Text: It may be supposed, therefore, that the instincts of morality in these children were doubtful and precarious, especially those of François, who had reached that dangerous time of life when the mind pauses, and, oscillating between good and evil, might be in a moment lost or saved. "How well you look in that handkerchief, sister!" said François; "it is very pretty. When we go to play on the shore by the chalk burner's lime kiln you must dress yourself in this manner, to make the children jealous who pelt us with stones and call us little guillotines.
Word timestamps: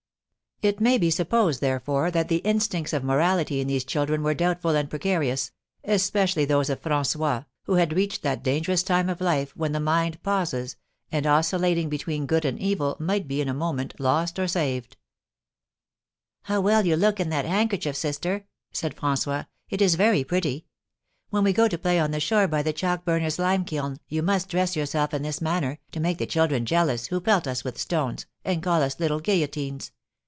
It 0.63 0.79
may 0.79 0.99
be 0.99 1.09
supposed, 1.09 1.59
therefore, 1.59 2.11
that 2.11 2.27
the 2.27 2.35
instincts 2.45 2.93
of 2.93 3.03
morality 3.03 3.61
in 3.61 3.67
these 3.67 3.83
children 3.83 4.21
were 4.21 4.35
doubtful 4.35 4.75
and 4.75 4.87
precarious, 4.87 5.49
especially 5.83 6.45
those 6.45 6.69
of 6.69 6.83
François, 6.83 7.47
who 7.63 7.73
had 7.77 7.93
reached 7.93 8.21
that 8.21 8.43
dangerous 8.43 8.83
time 8.83 9.09
of 9.09 9.21
life 9.21 9.57
when 9.57 9.71
the 9.71 9.79
mind 9.79 10.21
pauses, 10.21 10.75
and, 11.11 11.25
oscillating 11.25 11.89
between 11.89 12.27
good 12.27 12.45
and 12.45 12.59
evil, 12.59 12.95
might 12.99 13.27
be 13.27 13.41
in 13.41 13.49
a 13.49 13.55
moment 13.55 13.95
lost 13.99 14.37
or 14.37 14.47
saved. 14.47 14.97
"How 16.43 16.61
well 16.61 16.85
you 16.85 16.95
look 16.95 17.19
in 17.19 17.29
that 17.29 17.45
handkerchief, 17.45 17.95
sister!" 17.95 18.45
said 18.71 18.95
François; 18.95 19.47
"it 19.71 19.81
is 19.81 19.95
very 19.95 20.23
pretty. 20.23 20.67
When 21.31 21.43
we 21.43 21.53
go 21.53 21.67
to 21.67 21.75
play 21.79 21.99
on 21.99 22.11
the 22.11 22.19
shore 22.19 22.47
by 22.47 22.61
the 22.61 22.71
chalk 22.71 23.03
burner's 23.03 23.39
lime 23.39 23.65
kiln 23.65 23.97
you 24.09 24.21
must 24.21 24.49
dress 24.49 24.75
yourself 24.75 25.11
in 25.11 25.23
this 25.23 25.41
manner, 25.41 25.79
to 25.91 25.99
make 25.99 26.19
the 26.19 26.27
children 26.27 26.67
jealous 26.67 27.07
who 27.07 27.19
pelt 27.19 27.47
us 27.47 27.63
with 27.63 27.79
stones 27.81 28.27
and 28.45 28.61
call 28.61 28.83
us 28.83 28.99
little 28.99 29.19
guillotines. 29.19 29.91